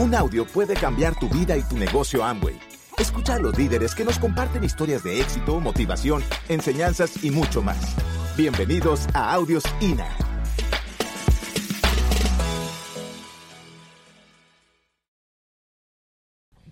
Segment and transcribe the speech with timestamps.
[0.00, 2.58] Un audio puede cambiar tu vida y tu negocio Amway.
[2.96, 7.96] Escucha a los líderes que nos comparten historias de éxito, motivación, enseñanzas y mucho más.
[8.34, 10.08] Bienvenidos a Audios INA.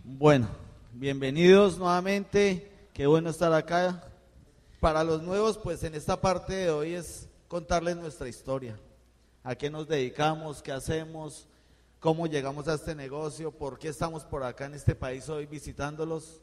[0.03, 0.49] Bueno,
[0.95, 2.73] bienvenidos nuevamente.
[2.95, 4.05] Qué bueno estar acá.
[4.81, 8.81] Para los nuevos, pues en esta parte de hoy es contarles nuestra historia.
[9.45, 11.48] A qué nos dedicamos, qué hacemos,
[12.01, 16.41] cómo llegamos a este negocio, por qué estamos por acá en este país hoy visitándolos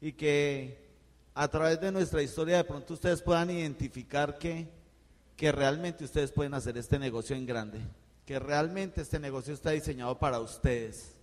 [0.00, 0.90] y que
[1.34, 4.68] a través de nuestra historia de pronto ustedes puedan identificar que,
[5.36, 7.80] que realmente ustedes pueden hacer este negocio en grande,
[8.26, 11.14] que realmente este negocio está diseñado para ustedes,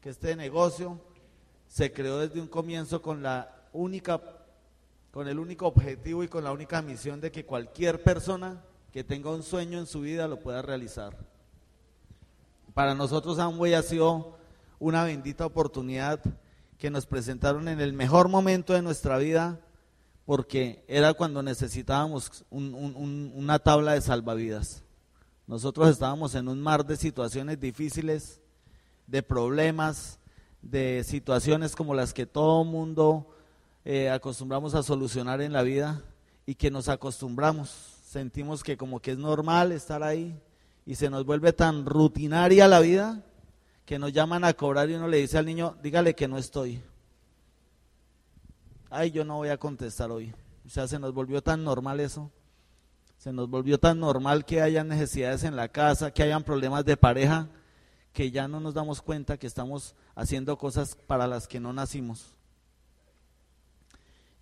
[0.00, 1.00] que este negocio
[1.66, 4.20] se creó desde un comienzo con la única
[5.10, 9.30] con el único objetivo y con la única misión de que cualquier persona que tenga
[9.30, 11.16] un sueño en su vida lo pueda realizar.
[12.78, 14.38] Para nosotros Amway ha sido
[14.78, 16.20] una bendita oportunidad
[16.78, 19.58] que nos presentaron en el mejor momento de nuestra vida
[20.24, 24.84] porque era cuando necesitábamos una tabla de salvavidas.
[25.48, 28.40] Nosotros estábamos en un mar de situaciones difíciles,
[29.08, 30.20] de problemas,
[30.62, 33.28] de situaciones como las que todo mundo
[33.84, 36.00] eh, acostumbramos a solucionar en la vida
[36.46, 37.70] y que nos acostumbramos.
[38.04, 40.40] Sentimos que como que es normal estar ahí,
[40.88, 43.22] y se nos vuelve tan rutinaria la vida
[43.84, 46.82] que nos llaman a cobrar y uno le dice al niño, dígale que no estoy.
[48.88, 50.32] Ay, yo no voy a contestar hoy.
[50.66, 52.30] O sea, se nos volvió tan normal eso.
[53.18, 56.96] Se nos volvió tan normal que hayan necesidades en la casa, que hayan problemas de
[56.96, 57.48] pareja,
[58.14, 62.32] que ya no nos damos cuenta que estamos haciendo cosas para las que no nacimos.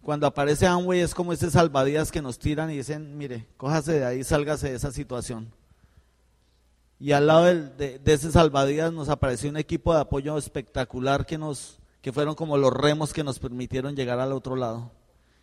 [0.01, 4.05] Cuando aparece Amway es como ese salvavidas que nos tiran y dicen, mire, cójase de
[4.05, 5.51] ahí, sálgase de esa situación
[6.99, 11.79] y al lado de, ese salvavidas nos apareció un equipo de apoyo espectacular que nos
[12.01, 14.93] que fueron como los remos que nos permitieron llegar al otro lado,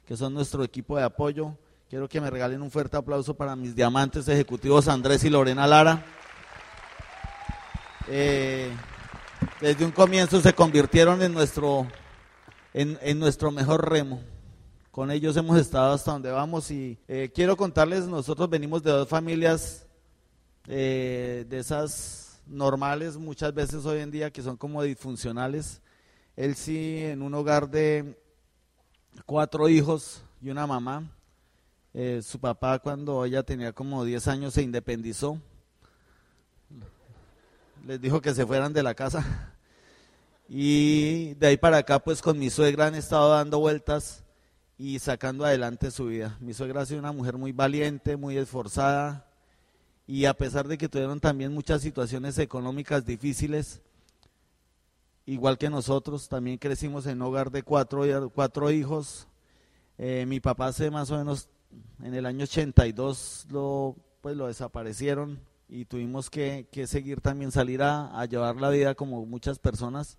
[0.06, 1.58] que son nuestro equipo de apoyo.
[1.90, 6.06] Quiero que me regalen un fuerte aplauso para mis diamantes ejecutivos Andrés y Lorena Lara.
[8.08, 8.72] Eh,
[9.60, 11.86] desde un comienzo se convirtieron en nuestro,
[12.74, 14.22] en, en, nuestro mejor remo.
[14.90, 19.10] Con ellos hemos estado hasta donde vamos y eh, quiero contarles, nosotros venimos de dos
[19.10, 19.86] familias
[20.68, 25.82] eh, de esas normales muchas veces hoy en día que son como disfuncionales.
[26.36, 28.18] Él sí, en un hogar de
[29.26, 31.12] cuatro hijos y una mamá,
[31.94, 35.40] eh, su papá cuando ella tenía como 10 años se independizó.
[37.86, 39.54] Les dijo que se fueran de la casa.
[40.48, 44.24] Y de ahí para acá, pues con mi suegra han estado dando vueltas
[44.78, 46.38] y sacando adelante su vida.
[46.40, 49.28] Mi suegra ha sido una mujer muy valiente, muy esforzada,
[50.06, 53.82] y a pesar de que tuvieron también muchas situaciones económicas difíciles,
[55.26, 59.28] igual que nosotros, también crecimos en hogar de cuatro, cuatro hijos.
[59.98, 61.48] Eh, mi papá hace más o menos
[62.04, 68.26] en el año 82 lo, pues lo desaparecieron y tuvimos que, seguir también salir a,
[68.26, 70.18] llevar la vida como muchas personas.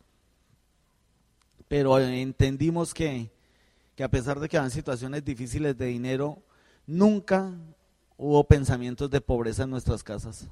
[1.68, 3.30] Pero entendimos que,
[3.96, 6.42] que a pesar de que habían situaciones difíciles de dinero,
[6.86, 7.52] nunca
[8.16, 10.48] hubo pensamientos de pobreza en nuestras casas.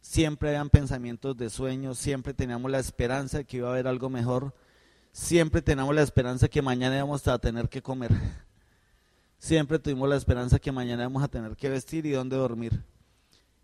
[0.00, 4.10] Siempre habían pensamientos de sueños, siempre teníamos la esperanza de que iba a haber algo
[4.10, 4.54] mejor,
[5.12, 8.10] siempre teníamos la esperanza de que mañana íbamos a tener que comer,
[9.38, 12.84] siempre tuvimos la esperanza de que mañana íbamos a tener que vestir y dónde dormir.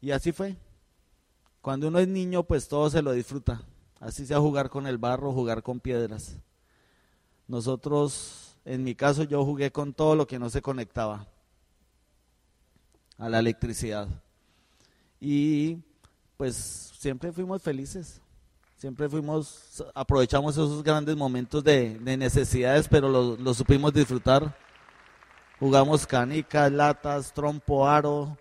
[0.00, 0.56] Y así fue.
[1.60, 3.62] Cuando uno es niño, pues todo se lo disfruta.
[3.98, 6.36] Así sea jugar con el barro, jugar con piedras.
[7.48, 11.26] Nosotros, en mi caso, yo jugué con todo lo que no se conectaba
[13.18, 14.08] a la electricidad.
[15.20, 15.78] Y
[16.36, 16.54] pues
[16.98, 18.20] siempre fuimos felices,
[18.76, 24.56] siempre fuimos, aprovechamos esos grandes momentos de, necesidades, pero lo, supimos disfrutar.
[25.58, 28.38] Jugamos canicas, latas, trompo, aro,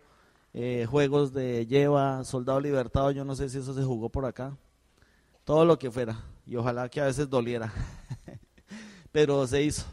[0.54, 4.56] eh, juegos de lleva, soldado libertado, yo no sé si eso se jugó por acá,
[5.44, 7.74] todo lo que fuera, y ojalá que a veces doliera,
[9.12, 9.84] pero se hizo.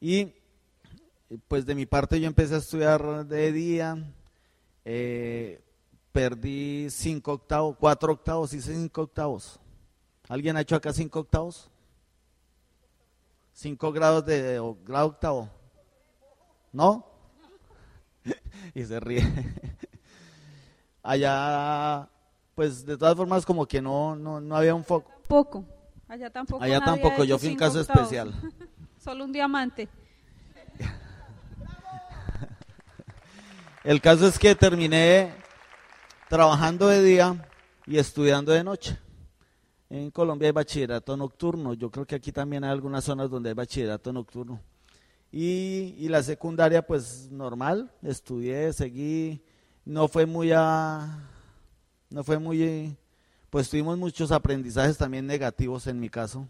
[0.00, 0.32] Y
[1.48, 3.96] pues de mi parte yo empecé a estudiar de día,
[4.84, 5.62] eh,
[6.12, 9.60] perdí cinco octavos, cuatro octavos, y cinco octavos.
[10.28, 11.70] ¿Alguien ha hecho acá cinco octavos?
[13.52, 15.50] Cinco grados de grado octavo.
[16.72, 17.06] ¿No?
[18.74, 19.22] y se ríe.
[21.02, 22.08] Allá,
[22.54, 25.10] pues de todas formas como que no, no, había un foco.
[25.26, 25.64] Poco.
[26.06, 26.62] Allá tampoco.
[26.62, 28.34] Allá tampoco, yo fui un caso especial.
[28.98, 29.88] Solo un diamante.
[33.88, 35.32] El caso es que terminé
[36.28, 37.48] trabajando de día
[37.86, 38.98] y estudiando de noche.
[39.88, 43.54] En Colombia hay bachillerato nocturno, yo creo que aquí también hay algunas zonas donde hay
[43.54, 44.60] bachillerato nocturno.
[45.32, 49.42] Y, y la secundaria, pues normal, estudié, seguí,
[49.86, 52.94] no fue muy no fue muy,
[53.48, 56.46] pues tuvimos muchos aprendizajes también negativos en mi caso.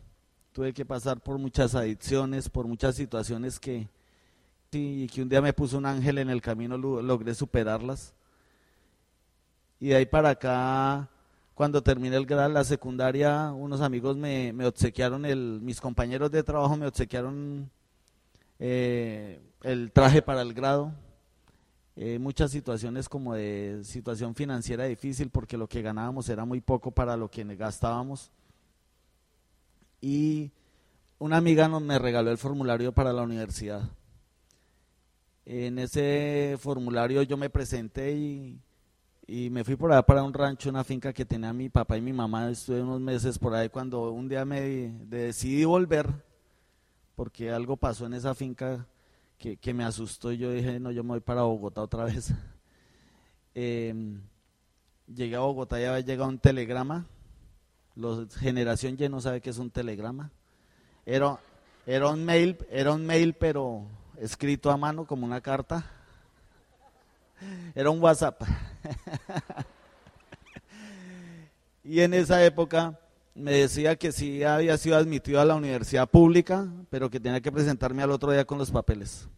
[0.51, 3.87] Tuve que pasar por muchas adicciones, por muchas situaciones que,
[4.73, 8.15] y que un día me puso un ángel en el camino, logré superarlas.
[9.81, 11.09] Y de ahí para acá,
[11.55, 16.43] cuando terminé el grado, la secundaria, unos amigos me, me obsequiaron, el, mis compañeros de
[16.43, 17.71] trabajo me obsequiaron
[18.59, 20.93] eh, el traje para el grado.
[21.97, 26.91] Eh, muchas situaciones como de situación financiera difícil porque lo que ganábamos era muy poco
[26.91, 28.31] para lo que gastábamos.
[30.01, 30.53] Y
[31.19, 33.91] una amiga nos, me regaló el formulario para la universidad.
[35.51, 38.61] En ese formulario yo me presenté y,
[39.27, 42.03] y me fui por allá para un rancho, una finca que tenía mi papá y
[42.03, 42.51] mi mamá.
[42.51, 44.61] Estuve unos meses por ahí cuando un día me
[45.07, 46.07] decidí volver
[47.17, 48.87] porque algo pasó en esa finca
[49.39, 52.31] que, me asustó y yo dije, no, yo me voy para Bogotá otra vez.
[53.55, 54.21] Em,
[55.07, 57.07] llegué a Bogotá y había llegado un telegrama.
[57.97, 60.31] Los, generación Y no sabe qué es un telegrama.
[61.07, 61.41] Era,
[61.87, 63.87] era, un mail, era un mail, pero
[64.21, 65.85] escrito a mano como una carta.
[67.75, 68.43] Era un WhatsApp.
[71.85, 72.99] y en esa época
[73.35, 77.53] me decía que sí había sido admitido a la universidad pública, pero que tenía que
[77.53, 79.29] presentarme al otro día con los papeles.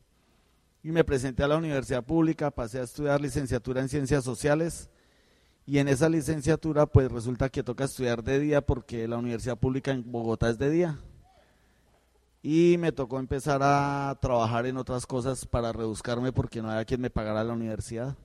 [0.82, 4.88] Y me presenté a la universidad pública, pasé a estudiar licenciatura en ciencias sociales
[5.66, 9.90] y en esa licenciatura pues resulta que toca estudiar de día porque la universidad pública
[9.90, 10.98] en Bogotá es de día.
[12.42, 17.00] Y me tocó empezar a trabajar en otras cosas para rebuscarme porque no había quien
[17.00, 18.16] me pagara la universidad.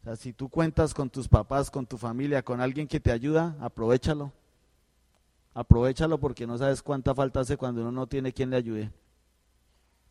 [0.00, 3.12] O sea, si tú cuentas con tus papás, con tu familia, con alguien que te
[3.12, 4.32] ayuda, aprovechalo
[5.58, 8.92] aprovechalo porque no sabes cuánta falta hace cuando uno no tiene quien le ayude.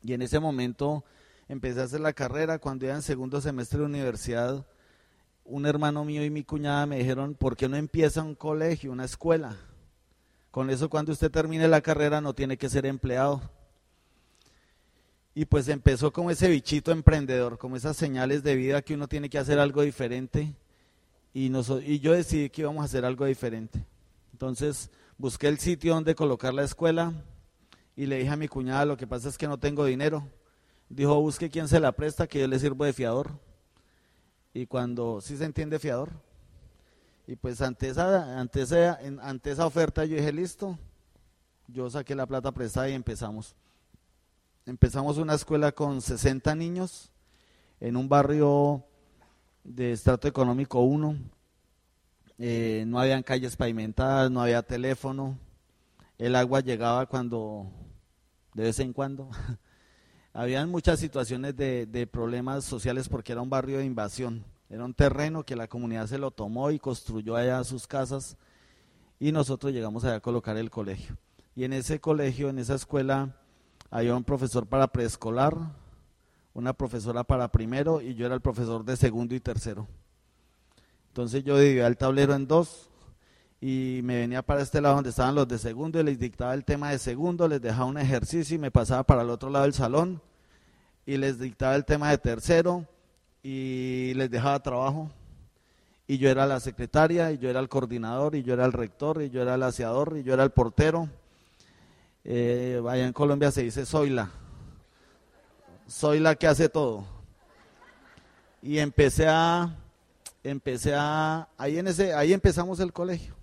[0.01, 1.05] Y en ese momento
[1.47, 4.65] empecé a hacer la carrera, cuando iba en segundo semestre de universidad,
[5.45, 9.05] un hermano mío y mi cuñada me dijeron, ¿por qué no empieza un colegio, una
[9.05, 9.55] escuela?
[10.57, 13.43] Con eso cuando usted termine la carrera no tiene que ser empleado.
[15.35, 19.29] Y pues empezó como ese bichito emprendedor, como esas señales de vida que uno tiene
[19.29, 20.55] que hacer algo diferente.
[21.31, 21.51] Y,
[21.85, 23.85] y yo decidí que íbamos a hacer algo diferente.
[24.31, 24.89] Entonces
[25.19, 27.13] busqué el sitio donde colocar la escuela
[27.95, 30.27] y le dije a mi cuñada, lo que pasa es que no tengo dinero.
[30.89, 33.29] Dijo, busque quien se la presta, que yo le sirvo de fiador.
[34.55, 36.09] Y cuando, ¿sí se entiende fiador?
[37.27, 40.79] Y pues ante esa, ante esa, ante esa oferta yo dije, listo,
[41.67, 43.53] yo saqué la plata prestada y empezamos.
[44.65, 47.11] Empezamos una escuela con 60 niños
[47.79, 48.83] en un barrio
[49.63, 51.17] de estrato económico 1,
[52.39, 55.37] eh, no habían calles pavimentadas, no había teléfono,
[56.17, 57.67] el agua llegaba cuando,
[58.53, 59.29] de vez en cuando.
[60.33, 65.43] Habían muchas situaciones de, problemas sociales porque era un barrio de invasión, era un terreno
[65.43, 68.37] que la comunidad se lo tomó y construyó allá sus casas
[69.19, 71.17] y nosotros llegamos allá a colocar el colegio.
[71.55, 73.35] Y en ese colegio, en esa escuela,
[73.89, 75.55] había un profesor para preescolar,
[76.53, 79.87] una profesora para primero y yo era el profesor de segundo y tercero.
[81.09, 82.89] Entonces yo dividía el tablero en dos
[83.61, 86.65] y me venía para este lado donde estaban los de segundo y les dictaba el
[86.65, 89.73] tema de segundo, les dejaba un ejercicio y me pasaba para el otro lado del
[89.73, 90.21] salón
[91.05, 92.85] y les dictaba el tema de tercero
[93.49, 95.09] y les dejaba trabajo.
[96.05, 99.21] Y yo era la secretaria, y yo era el coordinador, y yo era el rector,
[99.21, 101.07] y yo era el aseador, y yo era el portero.
[102.25, 104.29] Eh, allá en Colombia se dice soy la.
[105.87, 107.05] Soy la que hace todo.
[108.61, 109.77] Y empecé a,
[110.43, 113.33] empecé a, ahí, en ese, ahí empezamos el colegio.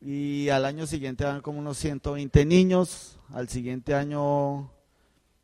[0.00, 4.68] Y al año siguiente eran como unos 120 niños, al siguiente año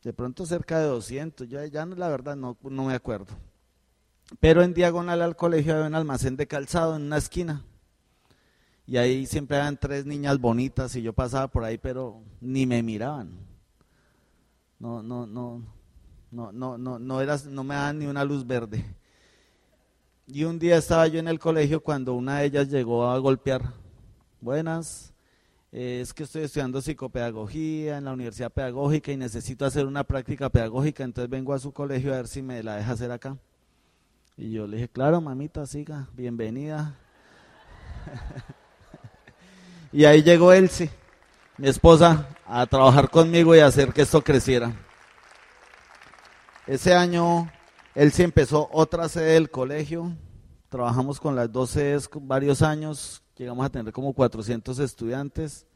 [0.02, 3.32] de pronto cerca de 200, ya, ya la verdad no, no me acuerdo.
[4.40, 7.64] Pero en diagonal al colegio había un almacén de calzado en una esquina.
[8.86, 12.82] Y ahí siempre eran tres niñas bonitas y yo pasaba por ahí, pero ni me
[12.82, 13.30] miraban.
[14.78, 15.62] No, no, no,
[16.30, 18.84] no, no, no, no, era, no me daban ni una luz verde.
[20.26, 23.62] Y un día estaba yo en el colegio cuando una de ellas llegó a golpear.
[24.40, 25.12] Buenas,
[25.70, 30.50] eh, es que estoy estudiando psicopedagogía en la Universidad Pedagógica y necesito hacer una práctica
[30.50, 33.38] pedagógica, entonces vengo a su colegio a ver si me la deja hacer acá.
[34.36, 36.96] Y yo le dije, claro, mamita, siga, bienvenida.
[39.92, 40.90] y ahí llegó Elsie,
[41.58, 44.74] mi esposa, a trabajar conmigo y a hacer que esto creciera.
[46.66, 47.50] Ese año
[47.94, 50.16] él se empezó otra sede del colegio,
[50.70, 55.66] trabajamos con las dos sedes varios años, llegamos a tener como 400 estudiantes.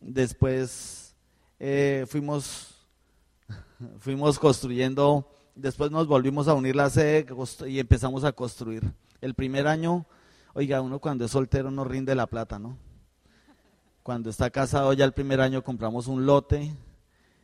[0.00, 1.14] Después
[1.58, 2.74] eh, fuimos,
[3.98, 7.26] fuimos construyendo, después nos volvimos a unir la sede
[7.66, 8.92] y empezamos a construir.
[9.20, 10.06] El primer año,
[10.52, 12.76] oiga, uno cuando es soltero no rinde la plata, ¿no?
[14.02, 16.74] Cuando está casado ya el primer año compramos un lote,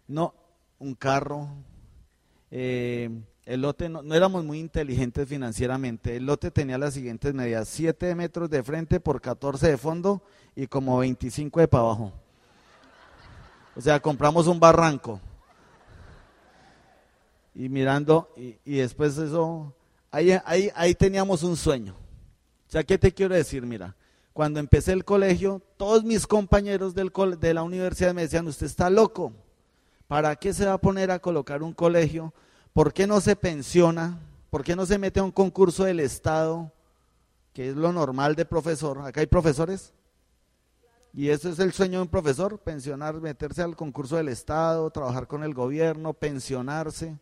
[0.06, 0.34] no,
[0.78, 1.48] un carro.
[2.50, 3.08] Eh,
[3.46, 6.16] el lote no, éramos muy inteligentes financieramente.
[6.16, 10.22] El lote tenía las siguientes medidas: 7 metros de frente por 14 de fondo
[10.54, 12.12] y como 25 de para abajo.
[13.74, 15.20] O sea, compramos un barranco.
[17.54, 19.74] Y mirando, y, y después eso,
[20.10, 21.94] ahí, ahí, ahí teníamos un sueño.
[22.68, 23.66] O sea, ¿qué te quiero decir?
[23.66, 23.96] Mira,
[24.32, 28.88] cuando empecé el colegio, todos mis compañeros del de la universidad me decían, usted está
[28.88, 29.32] loco,
[30.06, 32.32] ¿para qué se va a poner a colocar un colegio?
[32.72, 34.18] ¿Por qué no se pensiona?
[34.48, 36.72] ¿Por qué no se mete a un concurso del Estado,
[37.52, 39.00] que es lo normal de profesor?
[39.00, 39.92] ¿Acá hay profesores?
[41.12, 45.26] Y eso es el sueño de un profesor, pensionar, meterse al concurso del Estado, trabajar
[45.26, 47.18] con el gobierno, pensionarse.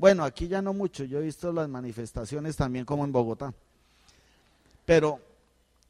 [0.00, 3.52] Bueno, aquí ya no mucho, yo he visto las manifestaciones también como en Bogotá.
[4.86, 5.20] Pero,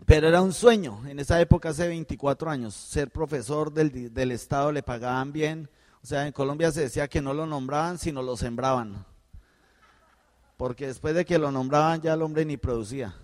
[0.05, 4.73] pero era un sueño, en esa época hace 24 años, ser profesor del, del Estado,
[4.73, 5.71] le pagaban bien.
[6.03, 9.07] O sea, en Colombia se decía que no lo nombraban, sino lo sembraban.
[10.57, 13.15] Porque después de que lo nombraban ya el hombre ni producía.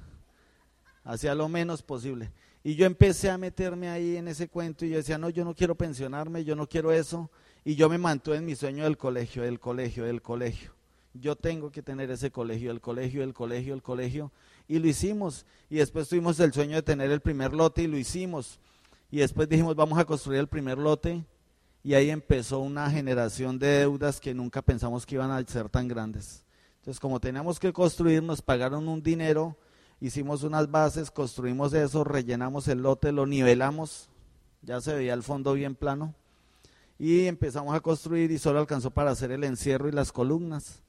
[1.03, 2.31] Hacía lo menos posible.
[2.63, 5.53] Y yo empecé a meterme ahí en ese cuento y yo decía, no, yo no
[5.53, 7.29] quiero pensionarme, yo no quiero eso.
[7.65, 10.76] Y yo me mantuve en mi sueño del colegio, del colegio, del colegio.
[11.21, 14.33] Yo tengo que tener ese colegio, el colegio, el colegio, el colegio.
[14.69, 15.47] Y lo hicimos.
[15.71, 18.59] Y después tuvimos el sueño de tener el primer lote y lo hicimos.
[19.11, 21.25] Y después dijimos, vamos a construir el primer lote.
[21.83, 25.87] Y ahí empezó una generación de deudas que nunca pensamos que iban a ser tan
[25.87, 26.45] grandes.
[26.79, 29.57] Entonces, como teníamos que construir, nos pagaron un dinero
[30.01, 34.09] hicimos unas bases, construimos eso, rellenamos el lote, lo nivelamos,
[34.63, 36.15] ya se veía el fondo bien plano,
[36.99, 40.83] y empezamos a construir y solo alcanzó para hacer el encierro y las columnas.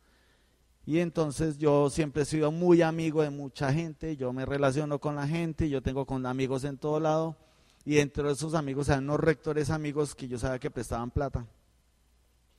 [0.87, 5.17] Y entonces yo siempre he sido muy amigo de mucha gente, yo me relaciono con
[5.17, 7.35] la gente, yo tengo con amigos en todo lado,
[7.83, 11.45] y entre esos amigos hay unos rectores amigos que yo sabía que prestaban plata.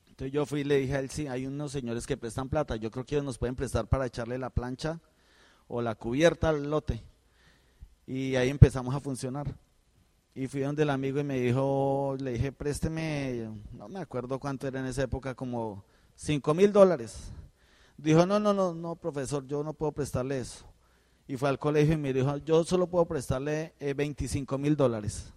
[0.09, 2.77] Entonces yo fui y le dije a él, sí, hay unos señores que prestan plata,
[2.77, 5.01] yo creo que ellos nos pueden prestar para echarle la plancha
[5.67, 7.03] o la cubierta al lote.
[8.07, 9.55] Y ahí empezamos a funcionar.
[10.35, 14.69] Y fui donde el amigo y me dijo, le dije, présteme, no me acuerdo cuánto
[14.69, 15.83] era en esa época, como
[16.17, 17.33] 5 mil dólares.
[17.99, 20.65] Dijo, no, no, no, no, profesor, yo no puedo prestarle eso.
[21.27, 25.31] Y fue al colegio y me dijo, yo solo puedo prestarle 25 eh, mil dólares.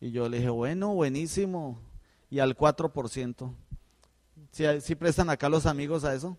[0.00, 1.80] Y yo le dije, bueno, buenísimo.
[2.30, 3.52] Y al 4%.
[4.52, 6.36] ¿Sí, ¿Sí prestan acá los amigos a eso?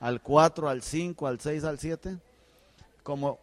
[0.00, 2.18] al 4, al 5, al 6, al 7.
[3.02, 3.38] Como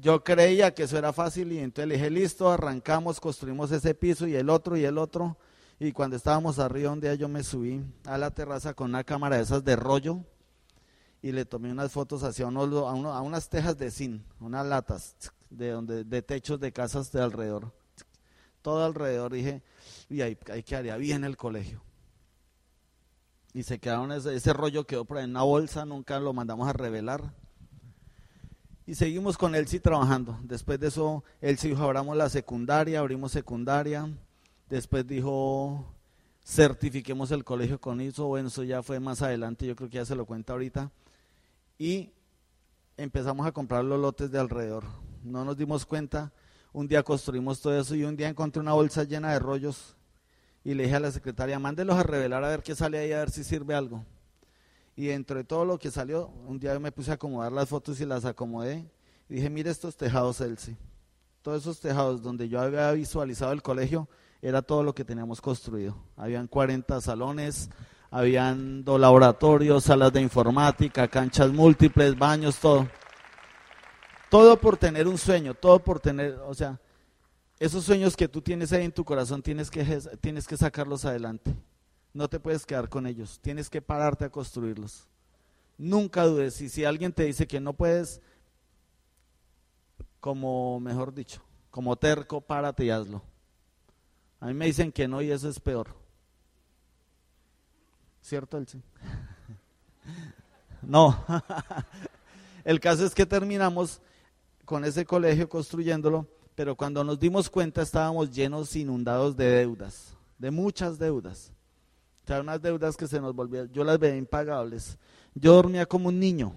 [0.00, 4.26] yo creía que eso era fácil y entonces le dije, listo, arrancamos, construimos ese piso
[4.26, 5.36] y el otro y el otro.
[5.78, 9.36] Y cuando estábamos arriba un día yo me subí a la terraza con una cámara
[9.36, 10.20] de esas de rollo
[11.22, 15.16] y le tomé unas fotos hacia unos, a, a, unas tejas de zinc, unas latas
[15.50, 17.72] de, donde, de techos de casas de alrededor.
[18.62, 19.62] Todo alrededor dije,
[20.08, 21.82] y ahí, ahí quedaría bien el colegio
[23.56, 26.74] y se quedaron, ese, rollo quedó por ahí en una bolsa, nunca lo mandamos a
[26.74, 27.32] revelar.
[28.84, 30.38] Y seguimos con sí trabajando.
[30.42, 34.10] Después de eso, sí dijo, abramos la secundaria, abrimos secundaria.
[34.68, 35.84] Después dijo,
[36.44, 38.26] certifiquemos el colegio con eso.
[38.26, 40.90] Bueno, eso ya fue más adelante, yo creo que ya se lo cuenta ahorita.
[41.78, 42.12] Y
[42.96, 44.84] empezamos a comprar los lotes de alrededor.
[45.22, 46.32] No nos dimos cuenta.
[46.72, 49.96] Un día construimos todo eso y un día encontré una bolsa llena de rollos
[50.66, 53.18] y le dije a la secretaria, mándelos a revelar a ver qué sale ahí, a
[53.18, 54.04] ver si sirve algo.
[54.96, 58.00] Y dentro de todo lo que salió, un día me puse a acomodar las fotos
[58.00, 58.84] y las acomodé.
[59.28, 60.76] Y dije, mire estos tejados, Elsie.
[61.42, 64.08] Todos esos tejados donde yo había visualizado el colegio,
[64.42, 65.96] era todo lo que teníamos construido.
[66.16, 67.70] Habían 40 salones,
[68.10, 72.88] habían dos laboratorios, salas de informática, canchas múltiples, baños, todo.
[74.30, 76.80] Todo por tener un sueño, todo por tener, o sea,
[77.58, 79.84] esos sueños que tú tienes ahí en tu corazón tienes que,
[80.20, 81.54] tienes que sacarlos adelante.
[82.12, 85.06] No te puedes quedar con ellos, tienes que pararte a construirlos.
[85.78, 88.20] Nunca dudes, y si alguien te dice que no puedes,
[90.20, 93.22] como mejor dicho, como terco, párate y hazlo.
[94.46, 95.88] A mí me dicen que no y eso es peor.
[98.22, 98.80] ¿Cierto, Elsie?
[100.82, 101.24] no.
[102.64, 104.00] El caso es que terminamos
[104.64, 110.50] con ese colegio construyéndolo pero cuando nos dimos cuenta estábamos llenos, inundados de deudas, de
[110.50, 111.52] muchas deudas.
[112.24, 114.96] O sea, unas deudas que se nos volvían, yo las veía impagables.
[115.34, 116.54] Yo dormía como un niño.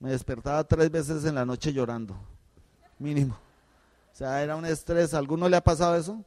[0.00, 2.16] Me despertaba tres veces en la noche llorando,
[2.98, 3.34] mínimo.
[4.10, 5.12] O sea, era un estrés.
[5.12, 6.24] ¿Alguno le ha pasado eso?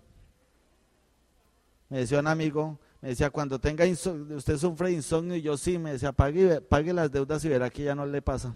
[1.89, 5.77] Me decía un amigo, me decía, cuando tenga insomnio, usted sufre insomnio, y yo sí,
[5.77, 8.55] me decía, pague, pague las deudas y verá que ya no le pasa.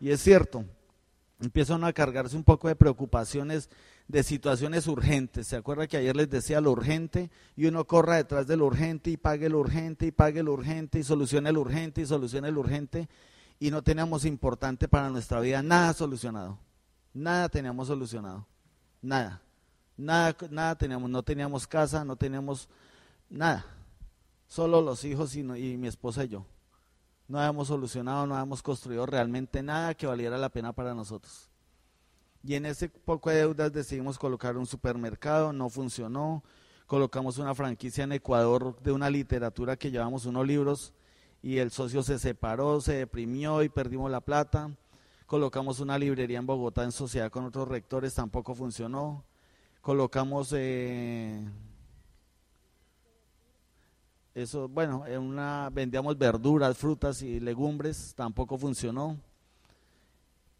[0.00, 0.64] Y es cierto,
[1.40, 3.68] empiezan a cargarse un poco de preocupaciones
[4.08, 5.46] de situaciones urgentes.
[5.46, 7.30] ¿Se acuerda que ayer les decía lo urgente?
[7.56, 10.98] Y uno corra detrás de lo urgente y pague lo urgente y pague lo urgente
[10.98, 13.08] y solucione lo urgente y solucione lo urgente.
[13.58, 16.58] Y no teníamos importante para nuestra vida nada solucionado.
[17.14, 18.46] Nada teníamos solucionado.
[19.00, 19.40] Nada.
[19.96, 21.10] Nada, nada teníamos.
[21.10, 22.68] No teníamos casa, no teníamos
[23.32, 23.64] Nada.
[24.46, 26.44] Solo los hijos y, y mi esposa y yo.
[27.28, 31.48] No habíamos solucionado, no habíamos construido realmente nada que valiera la pena para nosotros.
[32.44, 36.44] Y en ese poco de deudas decidimos colocar un supermercado, no funcionó.
[36.86, 40.92] Colocamos una franquicia en Ecuador de una literatura que llevamos unos libros
[41.40, 44.70] y el socio se separó, se deprimió y perdimos la plata.
[45.24, 49.24] Colocamos una librería en Bogotá en sociedad con otros rectores, tampoco funcionó.
[49.82, 51.44] Colocamos eh,
[54.32, 59.18] eso, bueno, en una vendíamos verduras, frutas y legumbres, tampoco funcionó.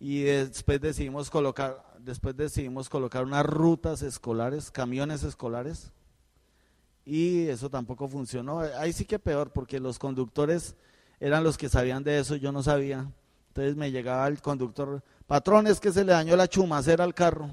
[0.01, 5.93] Y después decidimos colocar, después decidimos colocar unas rutas escolares, camiones escolares,
[7.07, 8.59] y eso tampoco funcionó.
[8.59, 10.75] Ahí sí que peor, porque los conductores
[11.21, 13.09] eran los que sabían de eso, yo no sabía.
[13.51, 17.51] Entonces me llegaba el conductor, patrón, es que se le dañó la chumacera al carro.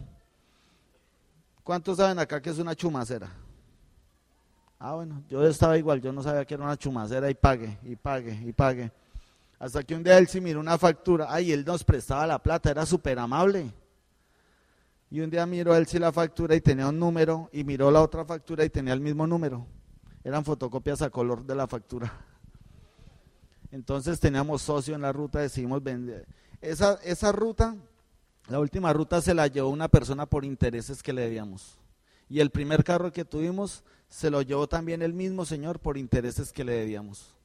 [1.70, 3.30] ¿Cuántos saben acá que es una chumacera?
[4.80, 7.96] Ah, bueno, yo estaba igual, yo no sabía que era una chumacera y pague, y
[7.96, 8.92] pague, y pague.
[9.60, 12.72] Hasta que un día él sí miró una factura, ay, él nos prestaba la plata,
[12.72, 13.72] era súper amable.
[15.12, 18.02] Y un día miró él sí la factura y tenía un número, y miró la
[18.02, 19.68] otra factura y tenía el mismo número.
[20.24, 22.12] Eran fotocopias a color de la factura.
[23.72, 26.26] Entonces teníamos socio en la ruta, decidimos vender.
[26.62, 27.76] Esa, esa ruta,
[28.50, 31.78] la última ruta se la llevó una persona por intereses que le debíamos.
[32.28, 36.52] Y el primer carro que tuvimos se lo llevó también el mismo señor por intereses
[36.52, 37.36] que le debíamos.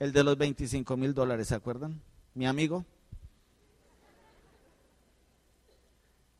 [0.00, 2.00] El de los 25 mil dólares, ¿se acuerdan?
[2.34, 2.84] Mi amigo.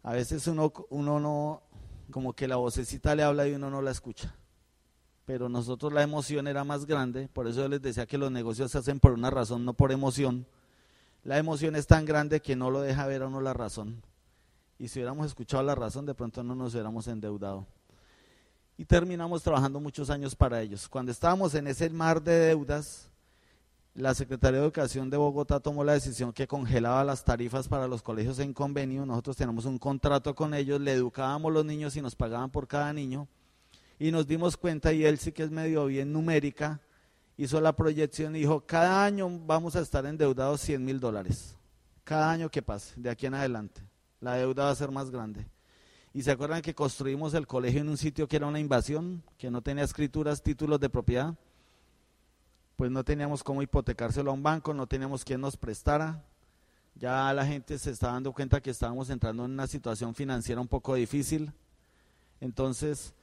[0.02, 1.62] A veces uno, uno no,
[2.10, 4.34] como que la vocecita le habla y uno no la escucha.
[5.24, 8.72] Pero nosotros la emoción era más grande, por eso yo les decía que los negocios
[8.72, 10.46] se hacen por una razón, no por emoción.
[11.22, 14.02] La emoción es tan grande que no lo deja ver a uno la razón
[14.82, 17.64] y si hubiéramos escuchado la razón, de pronto no nos hubiéramos endeudado.
[18.76, 20.88] Y terminamos trabajando muchos años para ellos.
[20.88, 23.08] Cuando estábamos en ese mar de deudas,
[23.94, 28.02] la Secretaría de Educación de Bogotá tomó la decisión que congelaba las tarifas para los
[28.02, 29.06] colegios en convenio.
[29.06, 32.92] Nosotros tenemos un contrato con ellos, le educábamos los niños y nos pagaban por cada
[32.92, 33.28] niño.
[34.00, 36.80] Y nos dimos cuenta, y él sí que es medio bien numérica,
[37.44, 41.56] hizo la proyección y dijo, cada año vamos a estar endeudados 100 mil dólares.
[42.04, 43.82] Cada año que pase, de aquí en adelante
[44.22, 45.46] la deuda va a ser más grande.
[46.14, 49.50] Y se acuerdan que construimos el colegio en un sitio que era una invasión, que
[49.50, 51.34] no tenía escrituras, títulos de propiedad.
[52.76, 56.24] Pues no teníamos cómo hipotecárselo a un banco, no teníamos quien nos prestara.
[56.94, 60.68] Ya la gente se está dando cuenta que estábamos entrando en una situación financiera un
[60.68, 61.52] poco difícil.
[62.40, 63.14] Entonces,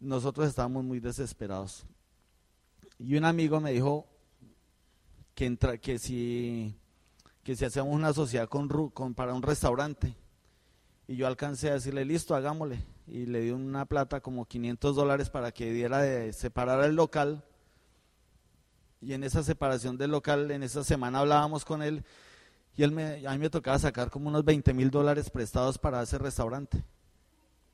[0.00, 1.84] nosotros estábamos muy desesperados.
[3.04, 4.06] Y un amigo me dijo
[5.34, 5.48] que,
[5.98, 6.72] si
[7.42, 10.14] que si hacíamos una sociedad con, para un restaurante,
[11.08, 12.78] y yo alcancé a decirle, listo, hagámosle.
[13.08, 17.42] Y le di una plata como 500 dólares para que diera de separar el local.
[19.00, 22.04] Y en esa separación del local, en esa semana hablábamos con él.
[22.76, 26.02] Y él me, a mí me tocaba sacar como unos 20 mil dólares prestados para
[26.02, 26.84] ese restaurante.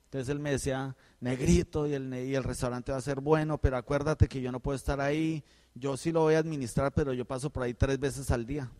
[0.09, 3.77] Entonces él me decía, negrito, y el, y el restaurante va a ser bueno, pero
[3.77, 5.43] acuérdate que yo no puedo estar ahí.
[5.75, 8.71] Yo sí lo voy a administrar, pero yo paso por ahí tres veces al día.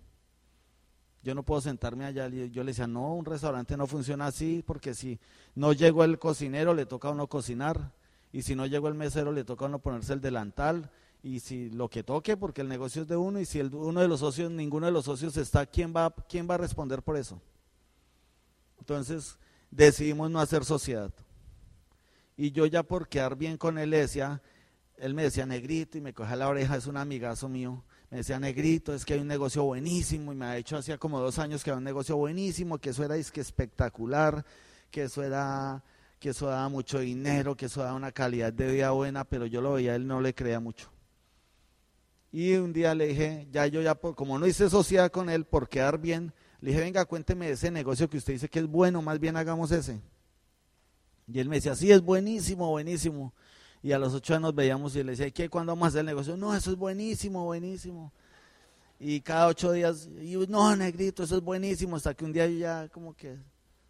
[1.21, 2.27] Yo no puedo sentarme allá.
[2.29, 5.19] Yo le decía, no, un restaurante no funciona así, porque si
[5.53, 7.91] no llegó el cocinero, le toca a uno cocinar.
[8.31, 10.89] Y si no llegó el mesero, le toca a uno ponerse el delantal.
[11.21, 14.01] Y si lo que toque, porque el negocio es de uno, y si el, uno
[14.01, 17.17] de los socios, ninguno de los socios está, ¿quién va, ¿quién va a responder por
[17.17, 17.39] eso?
[18.79, 19.37] Entonces
[19.71, 21.11] decidimos no hacer sociedad.
[22.37, 26.35] Y yo ya por quedar bien con él, él me decía negrito y me cogía
[26.35, 30.33] la oreja, es un amigazo mío me decía Negrito, es que hay un negocio buenísimo
[30.33, 33.03] y me ha dicho hacía como dos años que había un negocio buenísimo, que eso
[33.03, 34.43] era que espectacular,
[34.89, 35.83] que eso era,
[36.19, 39.61] que eso daba mucho dinero, que eso daba una calidad de vida buena, pero yo
[39.61, 40.91] lo veía, él no le creía mucho.
[42.31, 45.69] Y un día le dije, ya yo ya, como no hice sociedad con él por
[45.69, 49.19] quedar bien, le dije, venga, cuénteme ese negocio que usted dice que es bueno, más
[49.19, 50.01] bien hagamos ese.
[51.27, 53.33] Y él me decía, sí, es buenísimo, buenísimo
[53.81, 55.49] y a los ocho años veíamos y le decía, ¿qué?
[55.49, 56.35] ¿Cuándo vamos a hacer el negocio?
[56.35, 58.11] No, eso es buenísimo, buenísimo.
[58.99, 61.95] Y cada ocho días, y no, negrito, eso es buenísimo.
[61.95, 63.37] Hasta que un día yo ya como que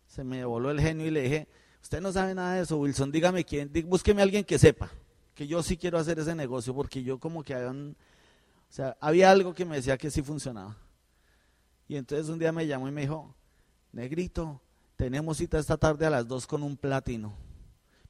[0.07, 1.47] se me voló el genio y le dije,
[1.81, 4.91] usted no sabe nada de eso, Wilson, dígame quién, búsqueme a alguien que sepa,
[5.33, 7.95] que yo sí quiero hacer ese negocio, porque yo como que había un-
[8.69, 10.77] o sea, había algo que me decía que sí funcionaba.
[11.89, 13.35] Y entonces un día me llamó y me dijo,
[13.91, 14.61] negrito,
[14.95, 17.33] tenemos cita esta tarde a las dos con un platino.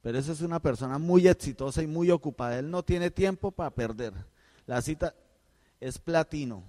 [0.01, 2.59] Pero esa es una persona muy exitosa y muy ocupada.
[2.59, 4.13] Él no tiene tiempo para perder.
[4.65, 5.15] La cita
[5.79, 6.61] es platino.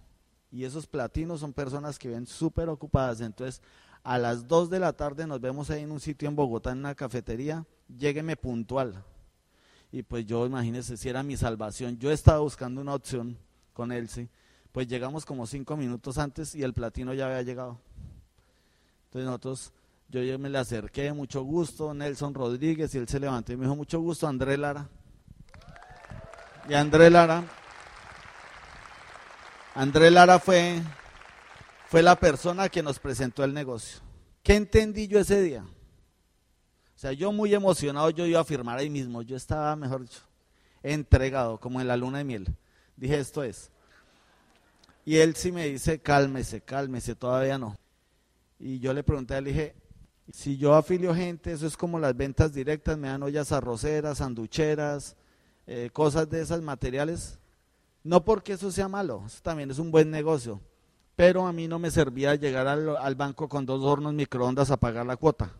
[0.52, 3.20] Y esos platinos son personas que ven súper ocupadas.
[3.20, 3.60] Entonces,
[4.04, 6.78] a las 2 de la tarde nos vemos ahí en un sitio en Bogotá, en
[6.78, 7.66] una cafetería.
[7.88, 9.04] Llégueme puntual.
[9.90, 11.98] Y pues yo, imagínense, si era mi salvación.
[11.98, 13.36] Yo estaba buscando una opción
[13.72, 14.28] con él, sí.
[14.72, 17.78] Pues llegamos como cinco minutos antes y el platino ya había llegado.
[19.06, 19.72] Entonces nosotros,
[20.08, 23.74] yo me le acerqué, mucho gusto, Nelson Rodríguez, y él se levantó y me dijo,
[23.74, 24.88] mucho gusto, André Lara.
[26.68, 27.42] Y André Lara,
[29.74, 30.80] André Lara fue,
[31.88, 34.00] fue la persona que nos presentó el negocio.
[34.42, 35.64] ¿Qué entendí yo ese día?
[35.64, 40.20] O sea, yo muy emocionado, yo iba a firmar ahí mismo, yo estaba, mejor dicho,
[40.82, 42.54] entregado, como en la luna de miel.
[42.96, 43.70] Dije, esto es.
[45.04, 47.76] Y él sí me dice, cálmese, cálmese, todavía no.
[48.58, 49.74] Y yo le pregunté, le dije,
[50.32, 55.16] si yo afilio gente, eso es como las ventas directas, me dan ollas arroceras, sanducheras,
[55.66, 57.38] eh, cosas de esas materiales.
[58.02, 60.60] No porque eso sea malo, eso también es un buen negocio.
[61.16, 64.78] Pero a mí no me servía llegar al, al banco con dos hornos microondas a
[64.78, 65.52] pagar la cuota.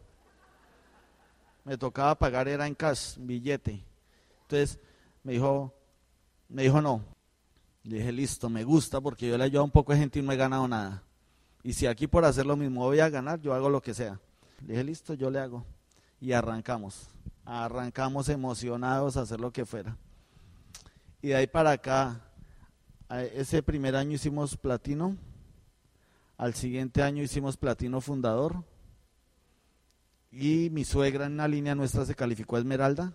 [1.65, 3.85] Me tocaba pagar, era en cash, billete.
[4.43, 4.79] Entonces
[5.23, 5.75] me dijo,
[6.49, 7.05] me dijo no.
[7.85, 10.33] Le dije, listo, me gusta porque yo le ayudo un poco de gente y no
[10.33, 11.03] he ganado nada.
[11.63, 14.21] Y si aquí por hacer lo mismo voy a ganar, yo hago lo que sea.
[14.63, 15.65] Le dije, listo, yo le hago.
[16.21, 17.09] Y arrancamos.
[17.45, 19.97] Arrancamos emocionados a hacer lo que fuera.
[21.23, 22.21] Y de ahí para acá,
[23.35, 25.17] ese primer año hicimos platino.
[26.37, 28.63] Al siguiente año hicimos platino fundador.
[30.33, 33.13] Y mi suegra en una línea nuestra se calificó a Esmeralda.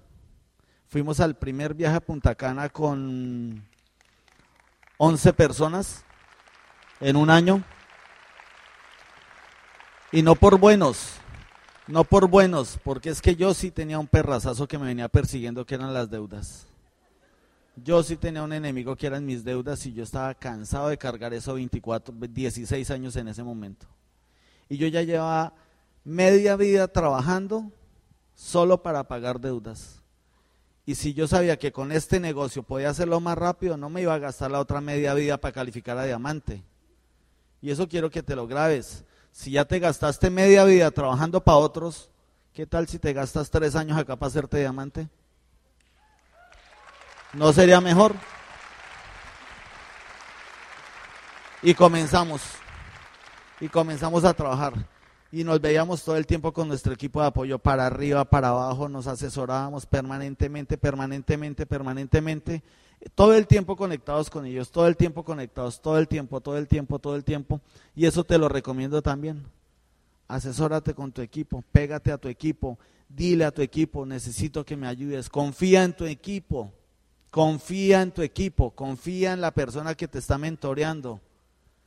[0.88, 3.63] Fuimos al primer viaje a Punta Cana con
[4.98, 6.04] 11 personas
[7.00, 7.64] en un año.
[10.12, 11.16] Y no por buenos,
[11.88, 15.66] no por buenos, porque es que yo sí tenía un perrazazo que me venía persiguiendo,
[15.66, 16.68] que eran las deudas.
[17.76, 21.34] Yo sí tenía un enemigo que eran mis deudas y yo estaba cansado de cargar
[21.34, 23.86] eso 24, 16 años en ese momento.
[24.70, 25.54] Y yo ya llevaba
[26.06, 27.70] media vida trabajando
[28.34, 30.02] solo para pagar deudas.
[30.86, 34.13] Y si yo sabía que con este negocio podía hacerlo más rápido, no me iba
[34.13, 36.63] a gastar la otra media vida para calificar a diamante.
[37.62, 39.04] Y eso quiero que te lo grabes.
[39.32, 42.10] Si ya te gastaste media vida trabajando para otros,
[42.54, 45.10] ¿qué tal si te gastas tres años acá para hacerte diamante?
[47.34, 48.13] ¿No sería mejor?
[51.63, 52.41] Y comenzamos.
[53.60, 54.74] Y comenzamos a trabajar.
[55.32, 58.88] Y nos veíamos todo el tiempo con nuestro equipo de apoyo para arriba, para abajo,
[58.88, 62.64] nos asesorábamos permanentemente, permanentemente, permanentemente.
[63.14, 66.68] Todo el tiempo conectados con ellos, todo el tiempo conectados, todo el tiempo, todo el
[66.68, 67.60] tiempo, todo el tiempo.
[67.96, 69.44] Y eso te lo recomiendo también.
[70.28, 74.88] Asesórate con tu equipo, pégate a tu equipo, dile a tu equipo, necesito que me
[74.88, 76.72] ayudes, confía en tu equipo,
[77.30, 81.20] confía en tu equipo, confía en la persona que te está mentoreando,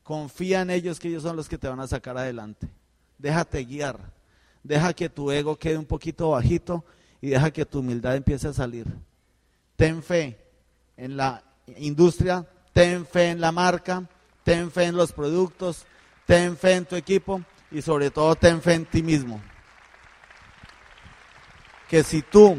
[0.03, 2.68] confía en ellos que ellos son los que te van a sacar adelante.
[3.18, 3.98] Déjate guiar,
[4.62, 6.85] deja que tu ego quede un poquito bajito
[7.20, 8.87] y deja que tu humildad empiece a salir.
[9.76, 10.38] Ten fe
[10.96, 11.42] en la
[11.76, 14.09] industria, ten fe en la marca,
[14.44, 15.85] ten fe en los productos,
[16.26, 19.40] ten fe en tu equipo y sobre todo ten fe en ti mismo.
[21.88, 22.57] Que si tú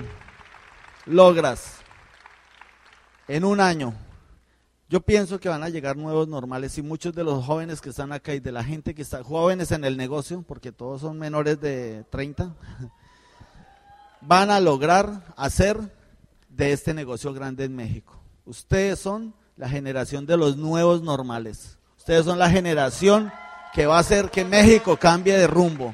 [1.06, 1.78] logras
[3.28, 3.94] en un año,
[4.90, 8.12] yo pienso que van a llegar nuevos normales y muchos de los jóvenes que están
[8.12, 11.62] acá y de la gente que está, jóvenes en el negocio, porque todos son menores
[11.62, 12.56] de 30,
[14.22, 15.78] van a lograr hacer
[16.50, 18.20] de este negocio grande en México.
[18.46, 21.78] Ustedes son la generación de los nuevos normales.
[21.96, 23.32] Ustedes son la generación
[23.76, 25.94] que va a hacer que México cambie de rumbo.